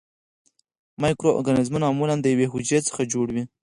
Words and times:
مایکرو 1.01 1.35
ارګانیزمونه 1.37 1.85
معمولاً 1.87 2.15
د 2.21 2.25
یوې 2.33 2.47
حجرې 2.53 2.79
څخه 2.87 3.01
جوړ 3.13 3.27
وي. 3.35 3.43